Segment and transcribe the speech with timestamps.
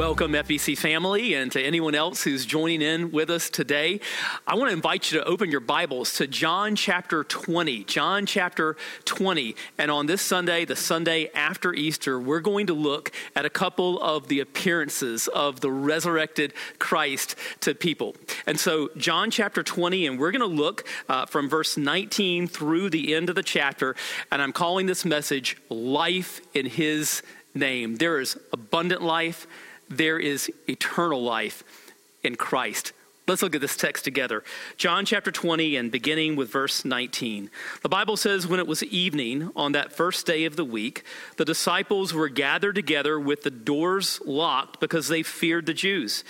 [0.00, 4.00] welcome, FBC family, and to anyone else who's joining in with us today.
[4.46, 7.84] I want to invite you to open your Bibles to John chapter 20.
[7.84, 9.54] John chapter 20.
[9.76, 14.00] And on this Sunday, the Sunday after Easter, we're going to look at a couple
[14.00, 18.16] of the appearances of the resurrected Christ to people.
[18.46, 22.88] And so, John chapter 20, and we're going to look uh, from verse 19 through
[22.88, 23.94] the end of the chapter.
[24.32, 27.22] And I'm calling this message Life in His
[27.54, 27.96] Name.
[27.96, 29.46] There is abundant life
[29.90, 31.62] there is eternal life
[32.22, 32.92] in Christ.
[33.30, 34.42] Let's look at this text together.
[34.76, 37.48] John chapter 20 and beginning with verse 19.
[37.82, 41.04] The Bible says, When it was evening on that first day of the week,
[41.36, 46.24] the disciples were gathered together with the doors locked because they feared the Jews.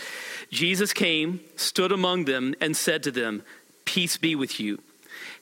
[0.50, 3.44] Jesus came, stood among them, and said to them,
[3.86, 4.80] Peace be with you.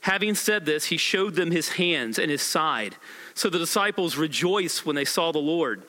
[0.02, 2.94] Having said this, he showed them his hands and his side.
[3.34, 5.82] So the disciples rejoiced when they saw the Lord.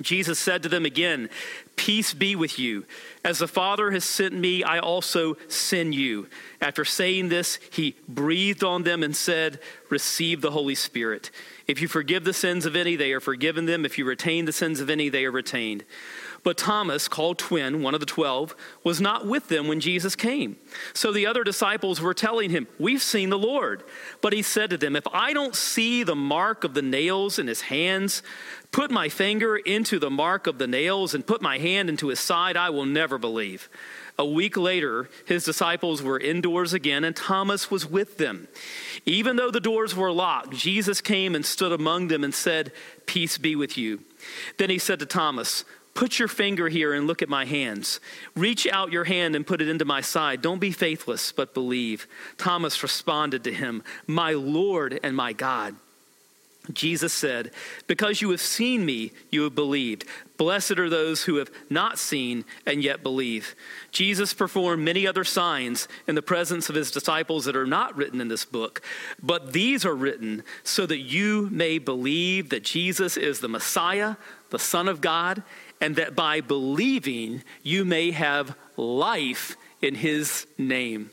[0.00, 1.28] Jesus said to them again,
[1.76, 2.86] Peace be with you.
[3.24, 6.28] As the Father has sent me, I also send you.
[6.60, 11.30] After saying this, he breathed on them and said, Receive the Holy Spirit.
[11.66, 13.84] If you forgive the sins of any, they are forgiven them.
[13.84, 15.84] If you retain the sins of any, they are retained.
[16.44, 20.56] But Thomas, called twin, one of the twelve, was not with them when Jesus came.
[20.92, 23.84] So the other disciples were telling him, We've seen the Lord.
[24.20, 27.46] But he said to them, If I don't see the mark of the nails in
[27.46, 28.24] his hands,
[28.72, 32.18] put my finger into the mark of the nails, and put my hand into his
[32.18, 33.68] side, I will never believe.
[34.18, 38.48] A week later, his disciples were indoors again, and Thomas was with them.
[39.06, 42.72] Even though the doors were locked, Jesus came and stood among them and said,
[43.06, 44.00] Peace be with you.
[44.58, 45.64] Then he said to Thomas,
[45.94, 48.00] Put your finger here and look at my hands.
[48.34, 50.40] Reach out your hand and put it into my side.
[50.40, 52.06] Don't be faithless, but believe.
[52.38, 55.76] Thomas responded to him, My Lord and my God.
[56.72, 57.50] Jesus said,
[57.88, 60.04] Because you have seen me, you have believed.
[60.36, 63.56] Blessed are those who have not seen and yet believe.
[63.90, 68.20] Jesus performed many other signs in the presence of his disciples that are not written
[68.20, 68.80] in this book,
[69.20, 74.16] but these are written so that you may believe that Jesus is the Messiah,
[74.50, 75.42] the Son of God
[75.82, 81.10] and that by believing you may have life in his name.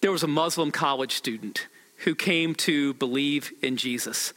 [0.00, 1.68] There was a Muslim college student
[1.98, 4.32] who came to believe in Jesus.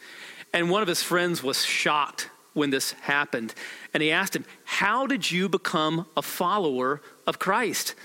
[0.54, 3.56] And one of his friends was shocked when this happened.
[3.94, 7.96] And he asked him, How did you become a follower of Christ?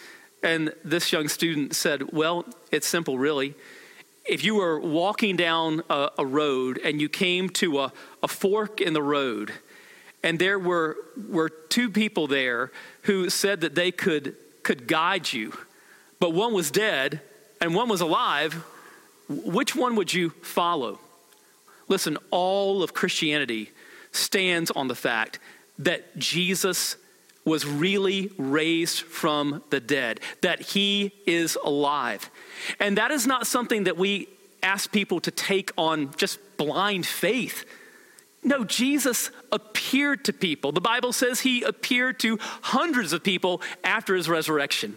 [0.42, 3.54] And this young student said, Well, it's simple, really.
[4.24, 7.92] If you were walking down a, a road and you came to a,
[8.22, 9.52] a fork in the road,
[10.22, 10.96] and there were,
[11.28, 12.70] were two people there
[13.02, 15.52] who said that they could, could guide you,
[16.18, 17.20] but one was dead
[17.60, 18.54] and one was alive.
[19.28, 20.98] Which one would you follow?
[21.88, 23.70] Listen, all of Christianity
[24.12, 25.38] stands on the fact
[25.78, 26.96] that Jesus
[27.44, 32.30] was really raised from the dead, that he is alive.
[32.78, 34.28] And that is not something that we
[34.62, 37.64] ask people to take on just blind faith.
[38.42, 40.72] No, Jesus appeared to people.
[40.72, 44.96] The Bible says he appeared to hundreds of people after his resurrection.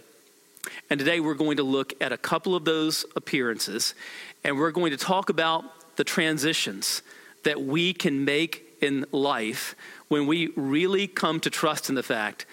[0.88, 3.94] And today we're going to look at a couple of those appearances,
[4.42, 7.02] and we're going to talk about the transitions
[7.44, 9.74] that we can make in life
[10.08, 12.46] when we really come to trust in the fact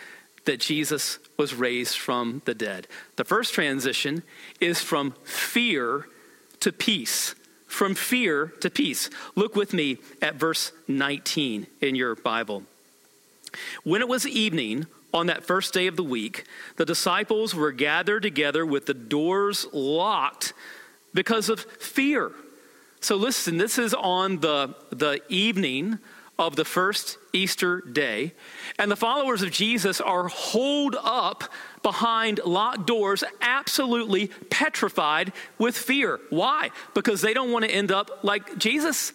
[0.46, 2.88] that Jesus was raised from the dead.
[3.16, 4.24] The first transition
[4.60, 6.08] is from fear
[6.60, 7.36] to peace
[7.72, 9.10] from fear to peace.
[9.34, 12.64] Look with me at verse 19 in your Bible.
[13.86, 16.44] When it was evening on that first day of the week,
[16.76, 20.52] the disciples were gathered together with the doors locked
[21.14, 22.34] because of fear.
[23.00, 26.00] So listen, this is on the, the evening
[26.40, 28.34] of the first Easter day,
[28.80, 31.44] and the followers of Jesus are holed up
[31.84, 36.20] behind locked doors, absolutely petrified with fear.
[36.30, 36.72] Why?
[36.94, 39.14] Because they don't want to end up like Jesus.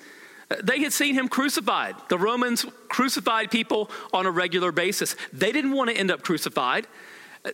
[0.62, 1.96] They had seen him crucified.
[2.08, 5.16] The Romans crucified people on a regular basis.
[5.32, 6.86] They didn't want to end up crucified.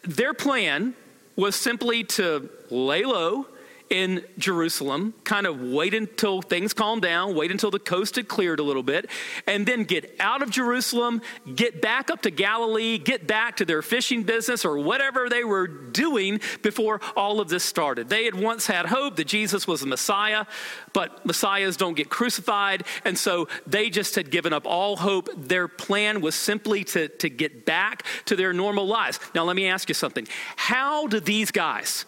[0.04, 0.94] Their plan
[1.34, 3.46] was simply to lay low
[3.92, 8.58] in Jerusalem, kind of wait until things calm down, wait until the coast had cleared
[8.58, 9.10] a little bit,
[9.46, 11.20] and then get out of Jerusalem,
[11.54, 15.66] get back up to Galilee, get back to their fishing business or whatever they were
[15.66, 18.08] doing before all of this started.
[18.08, 20.46] They had once had hope that Jesus was the Messiah,
[20.94, 25.28] but Messiahs don't get crucified, and so they just had given up all hope.
[25.36, 29.20] Their plan was simply to, to get back to their normal lives.
[29.34, 30.26] Now, let me ask you something.
[30.56, 32.06] How do these guys,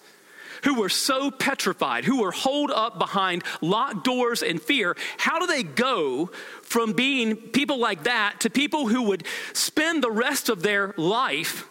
[0.64, 5.46] who were so petrified, who were holed up behind locked doors in fear, how do
[5.46, 6.26] they go
[6.62, 11.68] from being people like that to people who would spend the rest of their life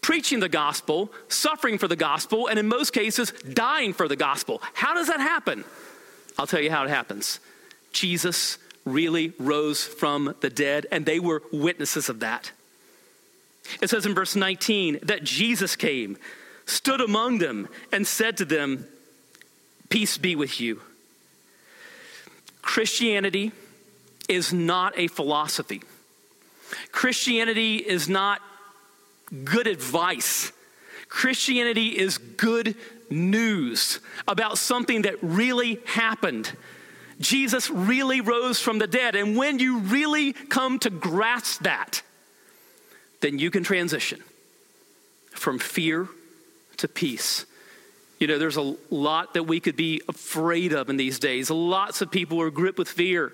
[0.00, 4.62] preaching the gospel, suffering for the gospel, and in most cases, dying for the gospel?
[4.74, 5.64] How does that happen?
[6.38, 7.40] I'll tell you how it happens.
[7.92, 12.52] Jesus really rose from the dead, and they were witnesses of that.
[13.80, 16.18] It says in verse 19 that Jesus came
[16.66, 18.86] stood among them and said to them,
[19.88, 20.80] Peace be with you.
[22.60, 23.52] Christianity
[24.28, 25.82] is not a philosophy.
[26.90, 28.42] Christianity is not
[29.44, 30.52] good advice.
[31.08, 32.74] Christianity is good
[33.08, 36.50] news about something that really happened.
[37.20, 39.14] Jesus really rose from the dead.
[39.14, 42.02] And when you really come to grasp that,
[43.20, 44.20] then you can transition
[45.30, 46.08] from fear
[46.78, 47.46] to peace.
[48.18, 51.50] You know, there's a lot that we could be afraid of in these days.
[51.50, 53.32] Lots of people are gripped with fear,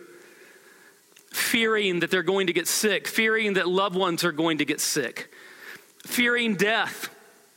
[1.30, 4.80] fearing that they're going to get sick, fearing that loved ones are going to get
[4.80, 5.32] sick,
[6.04, 7.08] fearing death,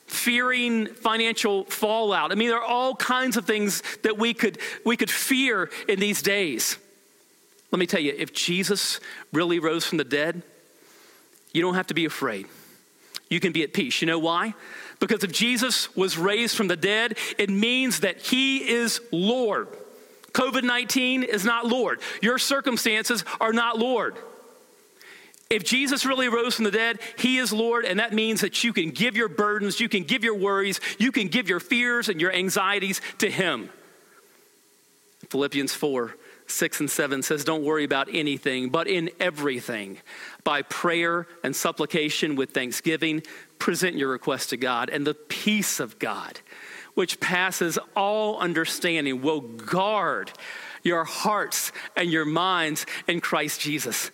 [0.06, 2.32] fearing financial fallout.
[2.32, 6.00] I mean, there are all kinds of things that we could, we could fear in
[6.00, 6.78] these days.
[7.72, 9.00] Let me tell you, if Jesus
[9.34, 10.44] really rose from the dead,
[11.54, 12.46] you don't have to be afraid.
[13.30, 14.02] You can be at peace.
[14.02, 14.54] You know why?
[15.00, 19.68] Because if Jesus was raised from the dead, it means that he is Lord.
[20.32, 22.02] COVID 19 is not Lord.
[22.22, 24.16] Your circumstances are not Lord.
[25.50, 28.74] If Jesus really rose from the dead, he is Lord, and that means that you
[28.74, 32.20] can give your burdens, you can give your worries, you can give your fears and
[32.20, 33.70] your anxieties to him.
[35.30, 36.16] Philippians 4
[36.48, 39.98] 6 and 7 says, Don't worry about anything, but in everything,
[40.44, 43.24] by prayer and supplication with thanksgiving,
[43.60, 46.40] present your request to God, and the peace of God,
[46.94, 50.32] which passes all understanding, will guard
[50.84, 54.12] your hearts and your minds in Christ Jesus.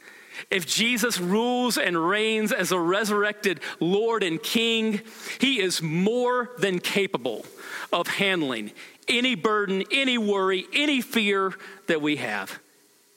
[0.50, 5.01] If Jesus rules and reigns as a resurrected Lord and King,
[5.39, 7.45] he is more than capable
[7.94, 8.72] of handling
[9.07, 11.53] any burden, any worry, any fear
[11.88, 12.59] that we have.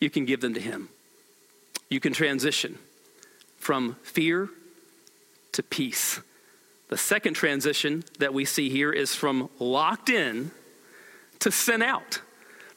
[0.00, 0.88] You can give them to him.
[1.88, 2.78] You can transition
[3.58, 4.48] from fear
[5.52, 6.20] to peace.
[6.88, 10.50] The second transition that we see here is from locked in
[11.40, 12.20] to sent out.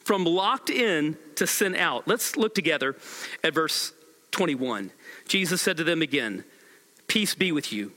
[0.00, 2.08] From locked in to sent out.
[2.08, 2.96] Let's look together
[3.44, 3.92] at verse
[4.30, 4.90] 21.
[5.26, 6.44] Jesus said to them again,
[7.06, 7.92] Peace be with you.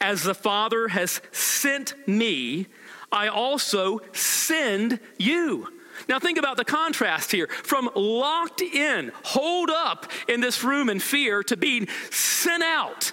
[0.00, 2.66] As the Father has sent me,
[3.12, 5.68] I also send you.
[6.08, 11.00] Now, think about the contrast here from locked in, holed up in this room in
[11.00, 13.12] fear, to being sent out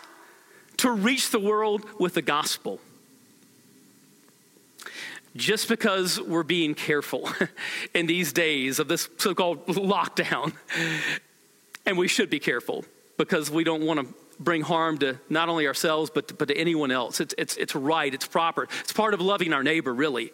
[0.78, 2.80] to reach the world with the gospel.
[5.36, 7.30] Just because we're being careful
[7.94, 10.54] in these days of this so called lockdown,
[11.86, 12.86] and we should be careful
[13.18, 16.58] because we don't want to bring harm to not only ourselves but to, but to
[16.58, 17.20] anyone else.
[17.20, 20.32] It's, it's, it's right, it's proper, it's part of loving our neighbor, really.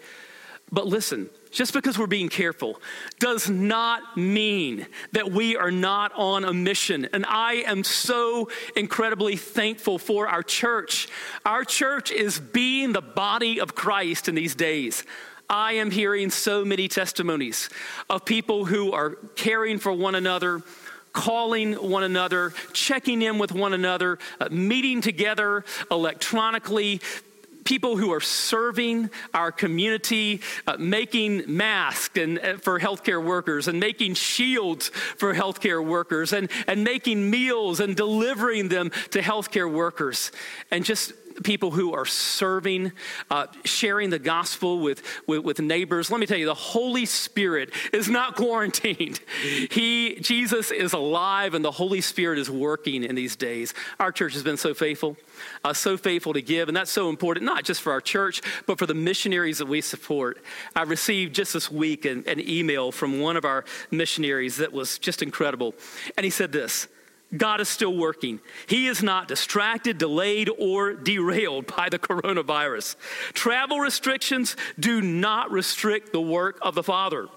[0.71, 2.81] But listen, just because we're being careful
[3.19, 7.07] does not mean that we are not on a mission.
[7.13, 11.09] And I am so incredibly thankful for our church.
[11.45, 15.03] Our church is being the body of Christ in these days.
[15.47, 17.69] I am hearing so many testimonies
[18.09, 20.63] of people who are caring for one another
[21.13, 26.99] calling one another, checking in with one another, uh, meeting together electronically,
[27.63, 33.79] people who are serving our community, uh, making masks and, uh, for healthcare workers, and
[33.79, 40.31] making shields for healthcare workers, and, and making meals and delivering them to healthcare workers,
[40.71, 41.13] and just
[41.43, 42.91] people who are serving,
[43.29, 46.11] uh, sharing the gospel with, with, with, neighbors.
[46.11, 49.19] Let me tell you, the Holy Spirit is not quarantined.
[49.71, 53.73] He, Jesus is alive and the Holy Spirit is working in these days.
[53.99, 55.17] Our church has been so faithful,
[55.63, 58.77] uh, so faithful to give, and that's so important, not just for our church, but
[58.77, 60.43] for the missionaries that we support.
[60.75, 64.99] I received just this week an, an email from one of our missionaries that was
[64.99, 65.73] just incredible.
[66.17, 66.87] And he said this
[67.35, 68.39] God is still working.
[68.67, 72.95] He is not distracted, delayed, or derailed by the coronavirus.
[73.33, 77.27] Travel restrictions do not restrict the work of the Father.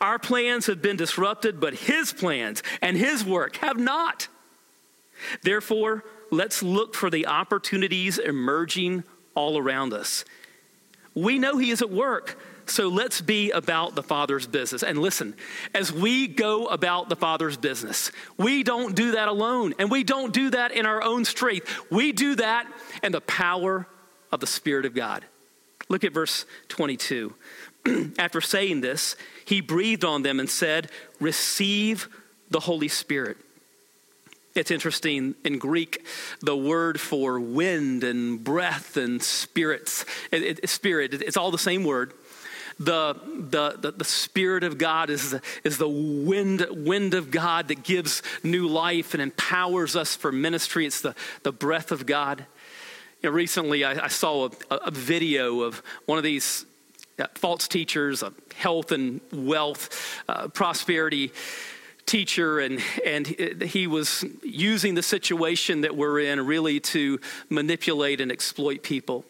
[0.00, 4.28] Our plans have been disrupted, but His plans and His work have not.
[5.42, 10.24] Therefore, let's look for the opportunities emerging all around us.
[11.14, 14.82] We know He is at work, so let's be about the Father's business.
[14.82, 15.34] And listen,
[15.74, 20.32] as we go about the Father's business, we don't do that alone, and we don't
[20.32, 21.68] do that in our own strength.
[21.90, 22.66] We do that
[23.02, 23.86] in the power
[24.30, 25.24] of the Spirit of God.
[25.88, 27.34] Look at verse 22.
[28.18, 30.90] After saying this, he breathed on them and said,
[31.20, 32.08] Receive
[32.50, 33.36] the Holy Spirit.
[34.54, 36.04] It's interesting in Greek,
[36.40, 41.84] the word for wind and breath and spirits, it, it, spirit, it's all the same
[41.84, 42.12] word.
[42.84, 47.68] The, the, the, the, Spirit of God is the, is the wind, wind of God
[47.68, 50.86] that gives new life and empowers us for ministry.
[50.86, 52.46] It's the, the breath of God.
[53.22, 56.66] You know, recently, I, I saw a, a, video of one of these
[57.18, 61.30] uh, false teachers, a health and wealth, uh, prosperity
[62.06, 68.32] teacher, and, and he was using the situation that we're in really to manipulate and
[68.32, 69.24] exploit people.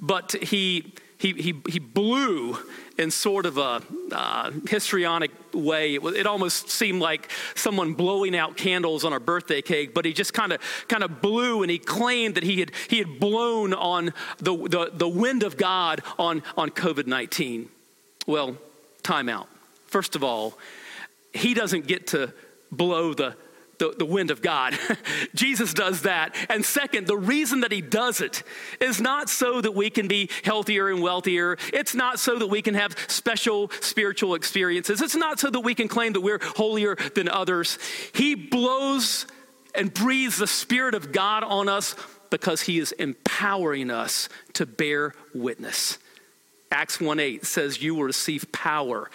[0.00, 2.58] But he, he, he, he blew
[2.98, 5.94] in sort of a uh, histrionic way.
[5.94, 10.04] It, was, it almost seemed like someone blowing out candles on a birthday cake, but
[10.04, 13.20] he just kind of kind of blew and he claimed that he had, he had
[13.20, 17.68] blown on the, the, the wind of God on, on COVID 19.
[18.26, 18.56] Well,
[19.04, 19.48] time out.
[19.86, 20.58] First of all,
[21.32, 22.32] he doesn't get to
[22.72, 23.36] blow the
[23.82, 24.78] the, the wind of God.
[25.34, 26.36] Jesus does that.
[26.48, 28.44] And second, the reason that he does it
[28.80, 31.58] is not so that we can be healthier and wealthier.
[31.72, 35.00] It's not so that we can have special spiritual experiences.
[35.02, 37.76] It's not so that we can claim that we're holier than others.
[38.14, 39.26] He blows
[39.74, 41.96] and breathes the Spirit of God on us
[42.30, 45.98] because he is empowering us to bear witness.
[46.70, 49.10] Acts 1 8 says, You will receive power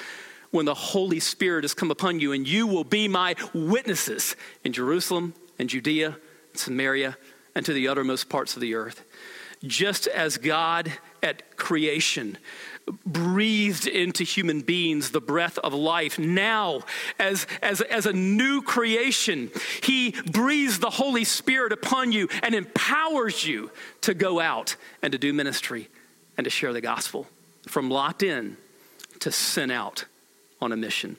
[0.58, 4.74] when the Holy Spirit has come upon you, and you will be my witnesses in
[4.74, 7.16] Jerusalem and Judea and Samaria
[7.54, 9.04] and to the uttermost parts of the earth.
[9.64, 12.40] Just as God at creation
[13.06, 16.18] breathed into human beings the breath of life.
[16.18, 16.82] Now,
[17.20, 19.52] as, as, as a new creation,
[19.84, 23.72] He breathes the Holy Spirit upon you and empowers you
[24.02, 25.88] to go out and to do ministry
[26.36, 27.28] and to share the gospel.
[27.68, 28.58] From locked in
[29.20, 30.06] to sent out
[30.62, 31.18] on a mission.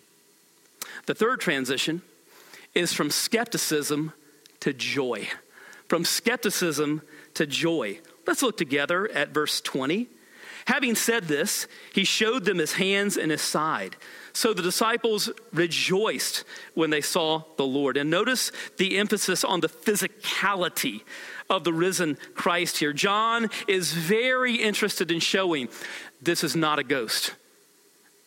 [1.07, 2.03] The third transition
[2.75, 4.13] is from skepticism
[4.61, 5.29] to joy.
[5.89, 7.03] From skepticism
[7.35, 8.01] to joy.
[8.27, 10.09] Let's look together at verse 20.
[10.67, 13.97] Having said this, he showed them his hands and his side.
[14.35, 17.97] So the disciples rejoiced when they saw the Lord.
[17.97, 21.01] And notice the emphasis on the physicality
[21.49, 22.93] of the risen Christ here.
[22.93, 25.69] John is very interested in showing
[26.21, 27.35] this is not a ghost.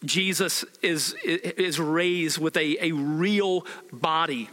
[0.03, 4.50] Jesus is, is raised with a, a real body.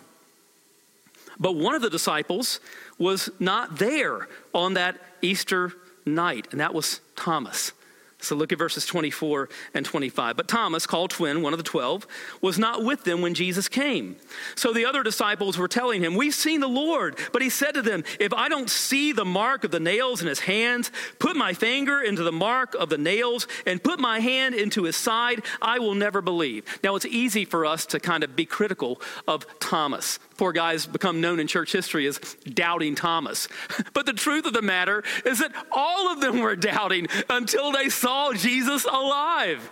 [1.39, 2.61] But one of the disciples
[2.99, 5.73] was not there on that Easter
[6.05, 7.73] night, and that was Thomas.
[8.21, 10.37] So look at verses 24 and 25.
[10.37, 12.07] But Thomas, called twin, one of the twelve,
[12.41, 14.17] was not with them when Jesus came.
[14.57, 17.17] So the other disciples were telling him, We've seen the Lord.
[17.33, 20.27] But he said to them, If I don't see the mark of the nails in
[20.27, 24.55] his hands, put my finger into the mark of the nails, and put my hand
[24.55, 26.65] into his side, I will never believe.
[26.83, 30.19] Now it's easy for us to kind of be critical of Thomas.
[30.39, 32.19] Poor guy's become known in church history as
[32.55, 33.49] doubting Thomas.
[33.93, 37.89] But the truth of the matter is that all of them were doubting until they
[37.89, 39.69] saw Jesus alive.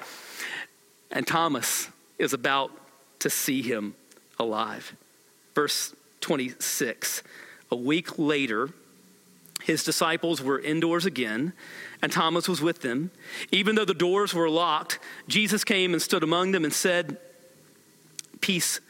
[1.13, 2.73] And Thomas is about
[3.21, 3.95] to see him
[4.39, 4.97] alive.
[5.55, 7.23] Verse 26
[7.71, 8.71] A week later,
[9.63, 11.53] his disciples were indoors again,
[12.03, 13.13] and Thomas was with them.
[13.53, 17.19] Even though the doors were locked, Jesus came and stood among them and said,
[18.41, 18.81] Peace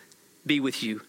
[0.46, 1.02] be with you.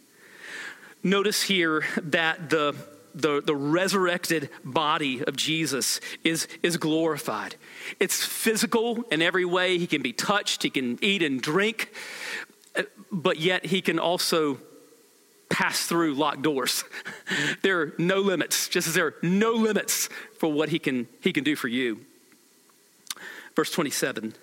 [1.07, 2.75] Notice here that the
[3.15, 7.55] the, the resurrected body of Jesus is, is glorified.
[7.99, 9.79] It's physical in every way.
[9.79, 11.91] He can be touched, he can eat and drink,
[13.11, 14.59] but yet he can also
[15.49, 16.83] pass through locked doors.
[17.63, 21.33] there are no limits, just as there are no limits for what he can, he
[21.33, 22.01] can do for you.
[23.55, 24.35] Verse 27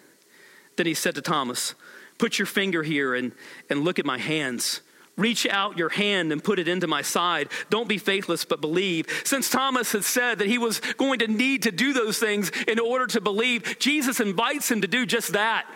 [0.76, 1.74] Then he said to Thomas,
[2.18, 3.30] Put your finger here and,
[3.70, 4.80] and look at my hands
[5.16, 7.48] Reach out your hand and put it into my side.
[7.70, 9.06] Don't be faithless, but believe.
[9.24, 12.80] Since Thomas had said that he was going to need to do those things in
[12.80, 15.66] order to believe, Jesus invites him to do just that.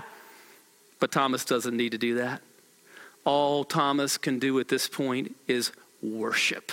[0.99, 2.43] But Thomas doesn't need to do that.
[3.25, 5.71] All Thomas can do at this point is
[6.03, 6.73] worship.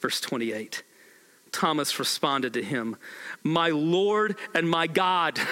[0.00, 0.82] Verse 28.
[1.52, 2.96] Thomas responded to him,
[3.42, 5.38] My Lord and my God.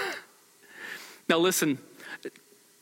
[1.29, 1.79] Now, listen,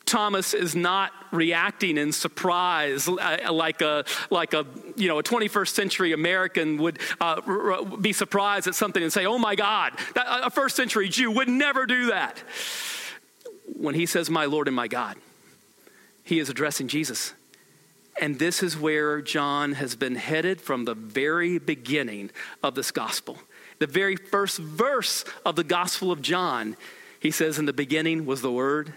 [0.05, 5.69] Thomas is not reacting in surprise uh, like a, like a, you know, a 21st
[5.69, 10.75] century American would uh, be surprised at something and say, oh my God, a first
[10.75, 12.41] century Jew would never do that.
[13.77, 15.17] When he says, my Lord and my God,
[16.23, 17.33] he is addressing Jesus.
[18.21, 22.31] And this is where John has been headed from the very beginning
[22.63, 23.37] of this gospel.
[23.79, 26.77] The very first verse of the Gospel of John,
[27.19, 28.93] he says, In the beginning was the Word,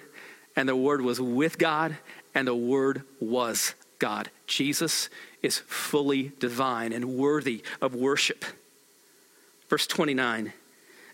[0.58, 1.96] and the Word was with God,
[2.34, 4.28] and the Word was God.
[4.48, 5.08] Jesus
[5.40, 8.44] is fully divine and worthy of worship.
[9.70, 10.52] Verse 29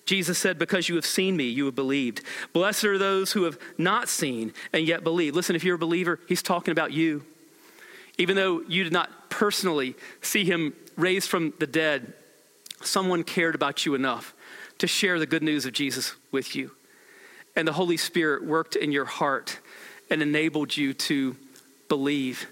[0.07, 2.23] Jesus said, Because you have seen me, you have believed.
[2.53, 5.35] Blessed are those who have not seen and yet believe.
[5.35, 7.23] Listen, if you're a believer, he's talking about you.
[8.19, 12.13] Even though you did not personally see him raised from the dead,
[12.83, 14.35] someone cared about you enough
[14.79, 16.71] to share the good news of Jesus with you.
[17.57, 19.59] And the Holy Spirit worked in your heart
[20.11, 21.37] and enabled you to
[21.89, 22.47] believe.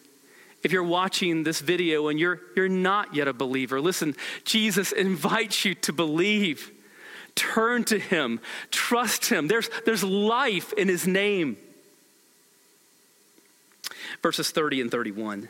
[0.62, 5.64] If you're watching this video and you're, you're not yet a believer, listen, Jesus invites
[5.64, 6.70] you to believe.
[7.34, 8.40] Turn to him,
[8.70, 9.48] trust him.
[9.48, 11.56] There's, there's life in his name
[14.22, 15.48] verses 30 and 31.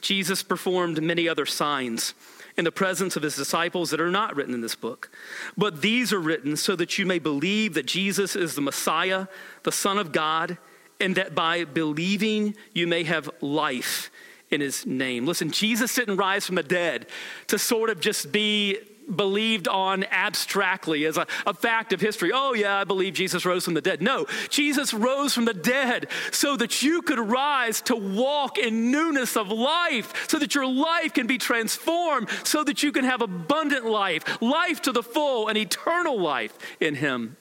[0.00, 2.14] Jesus performed many other signs
[2.56, 5.10] in the presence of his disciples that are not written in this book.
[5.56, 9.26] But these are written so that you may believe that Jesus is the Messiah,
[9.62, 10.58] the Son of God,
[11.00, 14.10] and that by believing you may have life
[14.50, 15.26] in his name.
[15.26, 17.06] Listen, Jesus didn't rise from the dead
[17.48, 18.78] to sort of just be
[19.14, 22.30] believed on abstractly as a, a, fact of history.
[22.32, 24.02] Oh, yeah, I believe Jesus rose from the dead.
[24.02, 29.36] No, Jesus rose from the dead so that you could rise to walk in newness
[29.36, 33.84] of life, so that your life can be transformed, so that you can have abundant
[33.84, 37.36] life, life to the full, and eternal life in Him.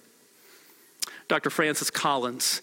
[1.27, 1.50] Dr.
[1.50, 2.62] Francis Collins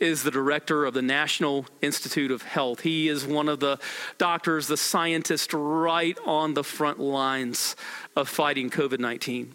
[0.00, 2.80] is the director of the National Institute of Health.
[2.80, 3.78] He is one of the
[4.16, 7.74] doctors, the scientists right on the front lines
[8.14, 9.54] of fighting COVID 19.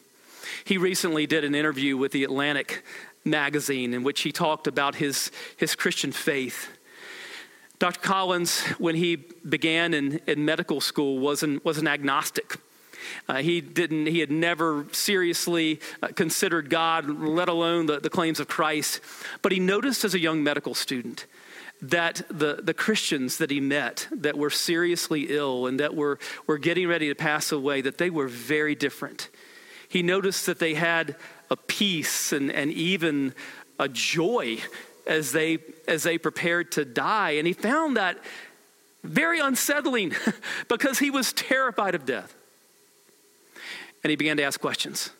[0.65, 2.83] He recently did an interview with the Atlantic
[3.25, 6.77] magazine in which he talked about his, his Christian faith.
[7.79, 7.99] Dr.
[8.01, 12.57] Collins, when he began in, in medical school, was an, was an agnostic.
[13.27, 14.07] Uh, he didn't.
[14.07, 19.01] He had never seriously uh, considered God, let alone the, the claims of Christ.
[19.41, 21.25] But he noticed as a young medical student
[21.81, 26.57] that the, the Christians that he met that were seriously ill and that were, were
[26.57, 29.29] getting ready to pass away, that they were very different.
[29.89, 31.17] He noticed that they had
[31.49, 33.33] a peace and, and even
[33.77, 34.59] a joy
[35.05, 37.31] as they, as they prepared to die.
[37.31, 38.17] And he found that
[39.03, 40.13] very unsettling
[40.69, 42.33] because he was terrified of death.
[44.03, 45.11] And he began to ask questions.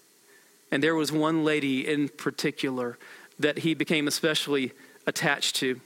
[0.71, 2.97] And there was one lady in particular
[3.39, 4.71] that he became especially
[5.05, 5.79] attached to.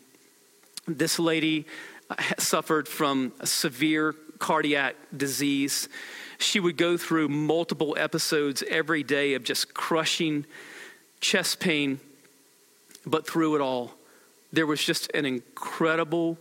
[0.88, 1.66] This lady
[2.10, 5.90] uh, suffered from severe cardiac disease.
[6.38, 10.46] She would go through multiple episodes every day of just crushing
[11.20, 12.00] chest pain,
[13.06, 13.94] but through it all,
[14.54, 16.38] there was just an incredible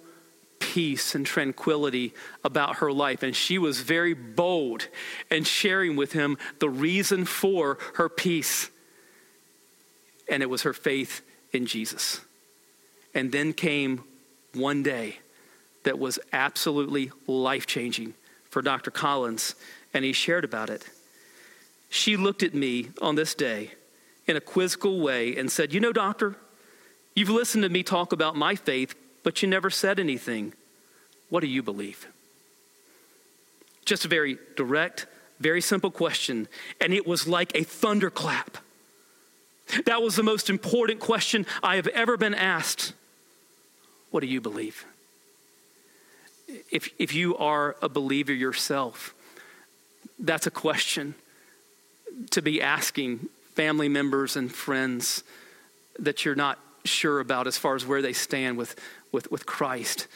[0.77, 2.12] peace and tranquility
[2.45, 3.23] about her life.
[3.23, 4.89] And she was very bold
[5.31, 8.69] in sharing with him the reason for her peace.
[10.29, 12.21] And it was her faith in Jesus.
[13.15, 14.05] And then came
[14.53, 15.17] one day
[15.85, 18.12] that was absolutely life changing
[18.51, 18.91] for Dr.
[18.91, 19.55] Collins,
[19.95, 20.85] and he shared about it.
[21.89, 23.71] She looked at me on this day
[24.27, 26.37] in a quizzical way and said, You know, doctor,
[27.15, 30.53] you've listened to me talk about my faith, but you never said anything.
[31.29, 32.07] What do you believe?
[33.85, 35.07] Just a very direct,
[35.41, 36.49] very simple question,
[36.81, 38.59] and it was like a thunderclap.
[39.85, 42.93] That was the most important question I have ever been asked.
[44.11, 44.85] What do you believe?
[46.71, 49.15] If, if you are a believer yourself,
[50.19, 51.15] that's a question
[52.31, 55.25] to be asking family members and friends
[55.99, 58.79] that you're not sure about as far as where they stand with,
[59.11, 60.07] with, with Christ.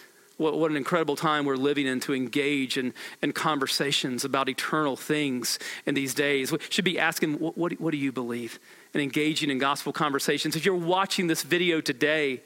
[0.40, 4.96] What, what an incredible time we're living in to engage in, in conversations about eternal
[4.96, 6.50] things in these days.
[6.50, 8.58] We should be asking, what, what, what do you believe?
[8.94, 10.56] And engaging in gospel conversations.
[10.56, 12.40] If you're watching this video today,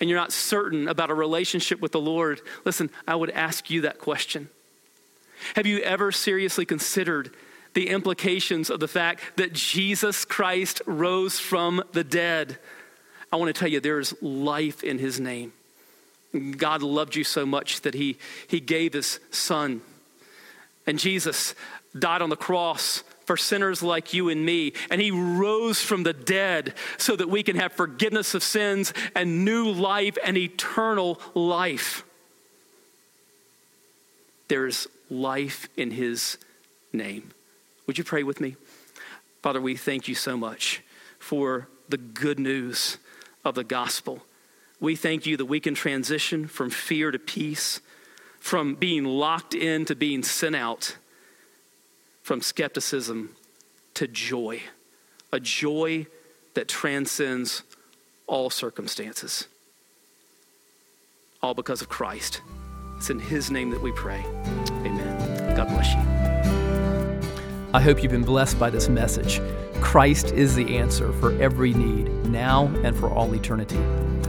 [0.00, 3.82] and you're not certain about a relationship with the Lord, listen, I would ask you
[3.82, 4.48] that question.
[5.54, 7.30] Have you ever seriously considered
[7.74, 12.58] the implications of the fact that Jesus Christ rose from the dead?
[13.32, 15.52] I want to tell you, there is life in his name.
[16.32, 19.80] God loved you so much that he, he gave his son
[20.88, 21.54] And Jesus
[21.98, 24.72] died on the cross for sinners like you and me.
[24.90, 29.44] And he rose from the dead so that we can have forgiveness of sins and
[29.44, 32.04] new life and eternal life.
[34.48, 36.38] There's life in his
[36.90, 37.32] name.
[37.86, 38.56] Would you pray with me?
[39.42, 40.82] Father, we thank you so much
[41.18, 42.96] for the good news
[43.44, 44.22] of the gospel.
[44.80, 47.80] We thank you that we can transition from fear to peace,
[48.38, 50.96] from being locked in to being sent out,
[52.22, 53.34] from skepticism
[53.94, 54.62] to joy,
[55.32, 56.06] a joy
[56.54, 57.62] that transcends
[58.26, 59.48] all circumstances.
[61.42, 62.40] All because of Christ.
[62.96, 64.24] It's in His name that we pray.
[64.84, 65.56] Amen.
[65.56, 66.18] God bless you.
[67.74, 69.40] I hope you've been blessed by this message.
[69.80, 73.78] Christ is the answer for every need, now and for all eternity.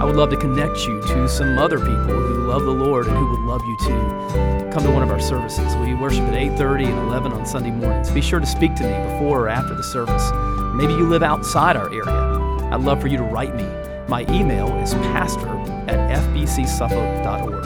[0.00, 3.16] I would love to connect you to some other people who love the Lord and
[3.16, 5.74] who would love you to Come to one of our services.
[5.76, 8.08] We worship at 8:30 and 11 on Sunday mornings.
[8.08, 10.30] Be sure to speak to me before or after the service.
[10.76, 12.68] Maybe you live outside our area.
[12.70, 13.66] I'd love for you to write me.
[14.06, 15.48] My email is pastor
[15.88, 17.64] at fbcsuffolk.org.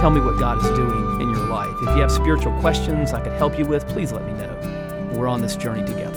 [0.00, 1.76] Tell me what God is doing in your life.
[1.80, 5.12] If you have spiritual questions I could help you with, please let me know.
[5.12, 6.11] We're on this journey together.